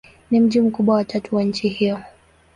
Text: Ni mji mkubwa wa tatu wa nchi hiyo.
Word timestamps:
Ni 0.31 0.39
mji 0.39 0.61
mkubwa 0.61 0.95
wa 0.95 1.05
tatu 1.05 1.35
wa 1.35 1.43
nchi 1.43 1.69
hiyo. 1.69 1.99